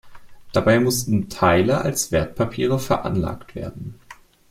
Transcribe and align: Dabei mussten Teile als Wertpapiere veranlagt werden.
Dabei 0.51 0.79
mussten 0.79 1.29
Teile 1.29 1.81
als 1.81 2.11
Wertpapiere 2.11 2.79
veranlagt 2.79 3.53
werden. 3.53 3.99